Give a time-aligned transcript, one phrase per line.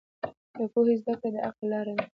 [0.57, 2.03] د پوهې زده کړه د عقل لاره ده.